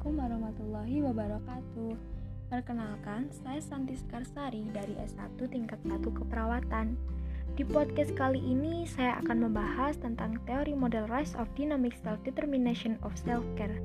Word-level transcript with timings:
Assalamualaikum 0.00 0.32
warahmatullahi 0.32 0.98
wabarakatuh. 1.12 1.92
Perkenalkan, 2.48 3.28
saya 3.36 3.60
Santi 3.60 4.00
Skarsari 4.00 4.64
dari 4.72 4.96
S1 4.96 5.36
tingkat 5.52 5.76
1 5.84 6.00
keperawatan. 6.00 6.96
Di 7.52 7.68
podcast 7.68 8.16
kali 8.16 8.40
ini 8.40 8.88
saya 8.88 9.20
akan 9.20 9.44
membahas 9.44 10.00
tentang 10.00 10.40
teori 10.48 10.72
model 10.72 11.04
Rise 11.04 11.36
of 11.36 11.52
Dynamic 11.52 11.92
Self-Determination 12.00 12.96
of 13.04 13.12
Self-Care. 13.20 13.76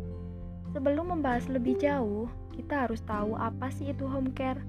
Sebelum 0.72 1.20
membahas 1.20 1.52
lebih 1.52 1.84
jauh, 1.84 2.32
kita 2.56 2.88
harus 2.88 3.04
tahu 3.04 3.36
apa 3.36 3.68
sih 3.76 3.92
itu 3.92 4.08
home 4.08 4.32
care. 4.32 4.64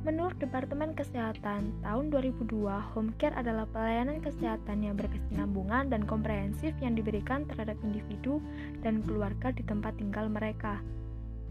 Menurut 0.00 0.32
Departemen 0.40 0.96
Kesehatan, 0.96 1.76
tahun 1.84 2.08
2002, 2.08 2.48
home 2.96 3.12
care 3.20 3.36
adalah 3.36 3.68
pelayanan 3.68 4.24
kesehatan 4.24 4.80
yang 4.80 4.96
berkesinambungan 4.96 5.92
dan 5.92 6.08
komprehensif 6.08 6.72
yang 6.80 6.96
diberikan 6.96 7.44
terhadap 7.44 7.76
individu 7.84 8.40
dan 8.80 9.04
keluarga 9.04 9.52
di 9.52 9.60
tempat 9.60 9.92
tinggal 10.00 10.32
mereka. 10.32 10.80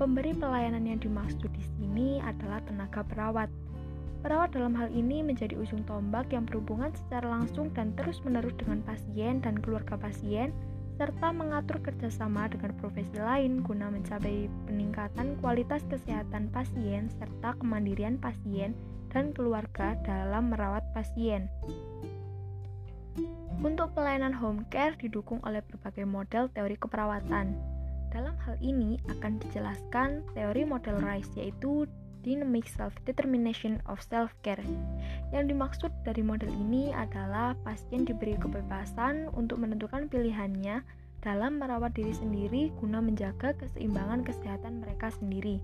Pemberi 0.02 0.34
pelayanan 0.34 0.82
yang 0.82 0.98
dimaksud 0.98 1.46
di 1.46 1.62
sini 1.78 2.18
adalah 2.26 2.58
tenaga 2.66 3.06
perawat. 3.06 3.54
Perawat 4.26 4.50
dalam 4.50 4.74
hal 4.74 4.90
ini 4.98 5.22
menjadi 5.22 5.54
ujung 5.54 5.86
tombak 5.86 6.34
yang 6.34 6.50
berhubungan 6.50 6.90
secara 7.06 7.30
langsung 7.30 7.70
dan 7.78 7.94
terus-menerus 8.02 8.58
dengan 8.58 8.82
pasien 8.82 9.46
dan 9.46 9.62
keluarga 9.62 9.94
pasien, 9.94 10.50
serta 11.00 11.32
mengatur 11.32 11.80
kerjasama 11.80 12.52
dengan 12.52 12.76
profesi 12.76 13.16
lain 13.16 13.64
guna 13.64 13.88
mencapai 13.88 14.52
peningkatan 14.68 15.40
kualitas 15.40 15.80
kesehatan 15.88 16.52
pasien 16.52 17.08
serta 17.16 17.56
kemandirian 17.56 18.20
pasien 18.20 18.76
dan 19.08 19.32
keluarga 19.32 19.96
dalam 20.04 20.52
merawat 20.52 20.84
pasien. 20.92 21.48
Untuk 23.64 23.96
pelayanan 23.96 24.36
home 24.36 24.68
care 24.68 25.00
didukung 25.00 25.40
oleh 25.48 25.64
berbagai 25.64 26.04
model 26.04 26.52
teori 26.52 26.76
keperawatan. 26.76 27.56
Dalam 28.12 28.36
hal 28.44 28.60
ini 28.60 29.00
akan 29.08 29.40
dijelaskan 29.40 30.28
teori 30.36 30.68
model 30.68 31.00
RISE 31.00 31.32
yaitu 31.40 31.88
Dynamic 32.22 32.68
Self-Determination 32.68 33.84
of 33.88 34.00
Self-Care. 34.04 34.64
Yang 35.32 35.44
dimaksud 35.56 35.92
dari 36.04 36.22
model 36.22 36.52
ini 36.52 36.92
adalah 36.92 37.56
pasien 37.64 38.04
diberi 38.04 38.36
kebebasan 38.40 39.32
untuk 39.36 39.62
menentukan 39.62 40.12
pilihannya 40.12 40.84
dalam 41.20 41.60
merawat 41.60 41.96
diri 41.96 42.16
sendiri 42.16 42.72
guna 42.80 43.04
menjaga 43.04 43.52
keseimbangan 43.60 44.24
kesehatan 44.24 44.80
mereka 44.80 45.12
sendiri. 45.12 45.60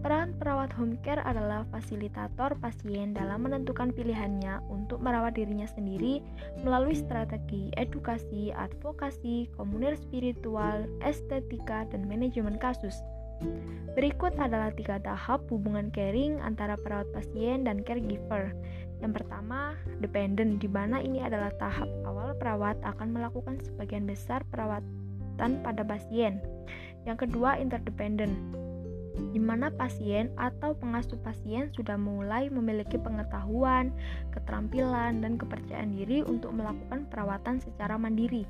Peran 0.00 0.32
perawat 0.40 0.72
home 0.72 0.96
care 1.04 1.20
adalah 1.28 1.68
fasilitator 1.68 2.56
pasien 2.56 3.12
dalam 3.12 3.44
menentukan 3.44 3.92
pilihannya 3.92 4.64
untuk 4.72 4.96
merawat 5.04 5.36
dirinya 5.36 5.68
sendiri 5.68 6.24
melalui 6.64 6.96
strategi 6.96 7.68
edukasi, 7.76 8.48
advokasi, 8.56 9.52
komunir 9.60 10.00
spiritual, 10.00 10.88
estetika, 11.04 11.84
dan 11.92 12.08
manajemen 12.08 12.56
kasus. 12.56 12.96
Berikut 13.98 14.32
adalah 14.38 14.70
tiga 14.72 15.02
tahap 15.02 15.44
hubungan 15.50 15.90
caring 15.90 16.38
antara 16.40 16.78
perawat 16.78 17.10
pasien 17.10 17.66
dan 17.66 17.82
caregiver. 17.82 18.54
Yang 19.00 19.22
pertama, 19.24 19.74
dependent, 19.98 20.60
di 20.60 20.68
mana 20.68 21.00
ini 21.00 21.24
adalah 21.24 21.50
tahap 21.56 21.88
awal 22.04 22.36
perawat 22.36 22.76
akan 22.84 23.16
melakukan 23.16 23.56
sebagian 23.64 24.04
besar 24.04 24.44
perawatan 24.52 25.64
pada 25.64 25.82
pasien. 25.82 26.38
Yang 27.08 27.26
kedua, 27.26 27.56
interdependent, 27.56 28.36
di 29.32 29.40
mana 29.40 29.72
pasien 29.72 30.28
atau 30.36 30.76
pengasuh 30.76 31.16
pasien 31.24 31.72
sudah 31.72 31.96
mulai 31.96 32.52
memiliki 32.52 33.00
pengetahuan, 33.00 33.90
keterampilan, 34.36 35.24
dan 35.24 35.40
kepercayaan 35.40 35.96
diri 35.96 36.20
untuk 36.24 36.52
melakukan 36.52 37.08
perawatan 37.08 37.56
secara 37.58 37.96
mandiri. 37.96 38.44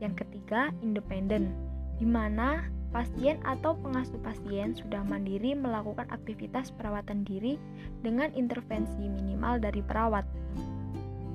Yang 0.00 0.24
ketiga, 0.24 0.72
independen, 0.80 1.52
di 2.00 2.08
mana 2.08 2.64
pasien 2.90 3.38
atau 3.46 3.78
pengasuh 3.78 4.18
pasien 4.22 4.74
sudah 4.74 5.02
mandiri 5.06 5.54
melakukan 5.54 6.06
aktivitas 6.10 6.74
perawatan 6.74 7.22
diri 7.22 7.56
dengan 8.02 8.30
intervensi 8.34 9.06
minimal 9.06 9.62
dari 9.62 9.82
perawat. 9.82 10.26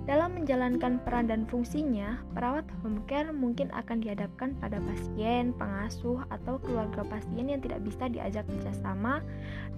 Dalam 0.05 0.37
menjalankan 0.37 1.01
peran 1.01 1.25
dan 1.25 1.49
fungsinya, 1.49 2.21
perawat 2.37 2.61
home 2.85 3.01
care 3.09 3.33
mungkin 3.33 3.73
akan 3.73 4.05
dihadapkan 4.05 4.53
pada 4.61 4.77
pasien, 4.85 5.49
pengasuh, 5.57 6.21
atau 6.29 6.61
keluarga 6.61 7.01
pasien 7.09 7.49
yang 7.49 7.57
tidak 7.57 7.81
bisa 7.81 8.05
diajak 8.05 8.45
kerjasama 8.45 9.25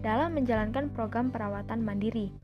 dalam 0.04 0.36
menjalankan 0.36 0.92
program 0.92 1.32
perawatan 1.32 1.80
mandiri. 1.80 2.36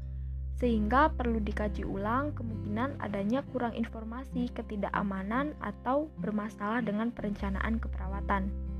Sehingga 0.63 1.11
perlu 1.11 1.43
dikaji 1.43 1.83
ulang 1.83 2.31
kemungkinan 2.39 3.03
adanya 3.03 3.43
kurang 3.51 3.75
informasi, 3.75 4.47
ketidakamanan, 4.55 5.51
atau 5.59 6.07
bermasalah 6.23 6.79
dengan 6.87 7.11
perencanaan 7.11 7.83
keperawatan. 7.83 8.72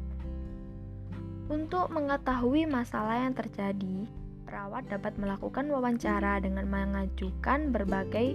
Untuk 1.53 1.94
mengetahui 1.94 2.66
masalah 2.66 3.30
yang 3.30 3.38
terjadi, 3.38 4.09
perawat 4.50 4.90
dapat 4.90 5.14
melakukan 5.22 5.69
wawancara 5.69 6.41
dengan 6.41 6.66
mengajukan 6.66 7.69
berbagai 7.69 8.34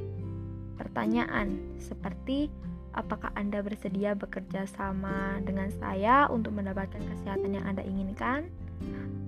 pertanyaan 0.79 1.59
seperti 1.83 2.47
apakah 2.95 3.35
Anda 3.35 3.59
bersedia 3.67 4.15
bekerja 4.15 4.71
sama 4.71 5.43
dengan 5.43 5.67
saya 5.83 6.31
untuk 6.31 6.55
mendapatkan 6.63 7.03
kesehatan 7.03 7.59
yang 7.59 7.67
Anda 7.67 7.83
inginkan? 7.83 8.55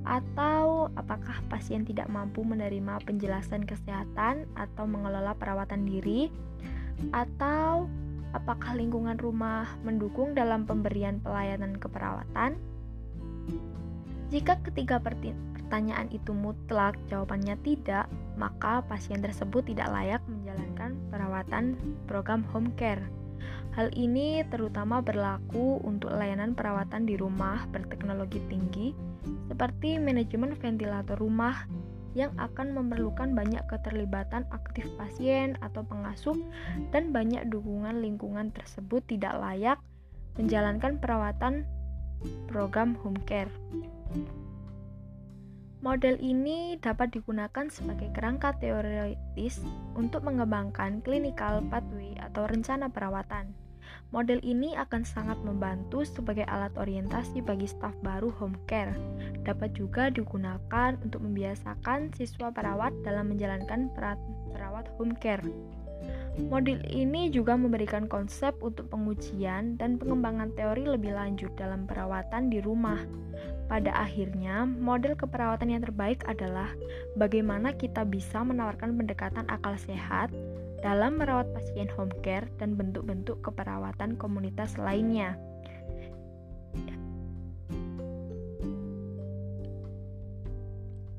Atau 0.06 0.94
apakah 0.94 1.42
pasien 1.50 1.82
tidak 1.82 2.06
mampu 2.06 2.46
menerima 2.46 3.02
penjelasan 3.02 3.66
kesehatan 3.66 4.46
atau 4.54 4.86
mengelola 4.86 5.34
perawatan 5.34 5.82
diri? 5.82 6.30
Atau 7.10 7.90
apakah 8.38 8.78
lingkungan 8.78 9.18
rumah 9.18 9.66
mendukung 9.82 10.38
dalam 10.38 10.62
pemberian 10.62 11.18
pelayanan 11.18 11.74
keperawatan? 11.74 12.54
Jika 14.30 14.62
ketiga 14.62 15.02
pertanyaan 15.02 16.06
itu 16.14 16.30
mutlak 16.30 16.94
jawabannya 17.10 17.58
tidak, 17.66 18.06
maka 18.38 18.78
pasien 18.86 19.18
tersebut 19.18 19.66
tidak 19.66 19.90
layak 19.90 20.22
menjalankan 20.30 20.94
perawatan 21.10 21.74
program 22.06 22.46
home 22.54 22.70
care. 22.78 23.02
Hal 23.74 23.90
ini 23.94 24.46
terutama 24.46 25.02
berlaku 25.02 25.82
untuk 25.82 26.14
layanan 26.14 26.54
perawatan 26.54 27.10
di 27.10 27.18
rumah 27.18 27.66
berteknologi 27.74 28.38
tinggi, 28.46 28.94
seperti 29.50 29.98
manajemen 29.98 30.54
ventilator 30.54 31.18
rumah 31.18 31.66
yang 32.14 32.34
akan 32.38 32.74
memerlukan 32.74 33.34
banyak 33.34 33.62
keterlibatan 33.70 34.46
aktif 34.50 34.86
pasien 34.98 35.54
atau 35.62 35.86
pengasuh 35.86 36.34
dan 36.90 37.14
banyak 37.14 37.46
dukungan 37.50 38.02
lingkungan 38.02 38.50
tersebut 38.50 39.02
tidak 39.06 39.38
layak 39.38 39.78
menjalankan 40.34 40.98
perawatan 40.98 41.66
program 42.48 42.96
home 43.00 43.18
care. 43.24 43.50
Model 45.80 46.20
ini 46.20 46.76
dapat 46.76 47.16
digunakan 47.16 47.72
sebagai 47.72 48.12
kerangka 48.12 48.52
teoritis 48.60 49.64
untuk 49.96 50.28
mengembangkan 50.28 51.00
clinical 51.00 51.64
pathway 51.72 52.12
atau 52.20 52.44
rencana 52.44 52.92
perawatan. 52.92 53.56
Model 54.12 54.42
ini 54.44 54.76
akan 54.76 55.06
sangat 55.06 55.40
membantu 55.40 56.04
sebagai 56.04 56.44
alat 56.50 56.74
orientasi 56.76 57.40
bagi 57.40 57.64
staf 57.64 57.96
baru 58.04 58.28
home 58.36 58.58
care. 58.68 58.92
Dapat 59.46 59.78
juga 59.78 60.12
digunakan 60.12 60.98
untuk 61.00 61.24
membiasakan 61.24 62.12
siswa 62.12 62.52
perawat 62.52 62.92
dalam 63.00 63.32
menjalankan 63.32 63.88
perawat 64.52 64.86
home 64.98 65.16
care. 65.16 65.42
Model 66.38 66.78
ini 66.86 67.26
juga 67.34 67.58
memberikan 67.58 68.06
konsep 68.06 68.54
untuk 68.62 68.86
pengujian 68.86 69.74
dan 69.74 69.98
pengembangan 69.98 70.54
teori 70.54 70.86
lebih 70.86 71.10
lanjut 71.10 71.50
dalam 71.58 71.90
perawatan 71.90 72.46
di 72.54 72.62
rumah. 72.62 73.02
Pada 73.66 73.90
akhirnya, 73.94 74.66
model 74.66 75.14
keperawatan 75.18 75.74
yang 75.74 75.82
terbaik 75.82 76.22
adalah 76.26 76.70
bagaimana 77.18 77.74
kita 77.74 78.06
bisa 78.06 78.42
menawarkan 78.42 78.94
pendekatan 78.98 79.46
akal 79.50 79.74
sehat 79.78 80.30
dalam 80.82 81.18
merawat 81.18 81.50
pasien 81.54 81.90
home 81.94 82.14
care 82.22 82.46
dan 82.58 82.74
bentuk-bentuk 82.78 83.38
keperawatan 83.42 84.18
komunitas 84.18 84.74
lainnya. 84.78 85.38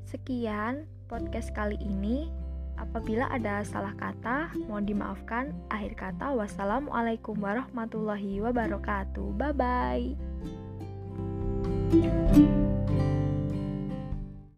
Sekian 0.04 0.84
podcast 1.08 1.56
kali 1.56 1.80
ini. 1.80 2.41
Apabila 2.82 3.30
ada 3.30 3.62
salah 3.62 3.94
kata, 3.94 4.50
mohon 4.66 4.84
dimaafkan. 4.84 5.54
Akhir 5.70 5.94
kata, 5.94 6.34
wassalamualaikum 6.34 7.38
warahmatullahi 7.38 8.42
wabarakatuh. 8.42 9.30
Bye 9.38 9.54
bye. 9.54 10.18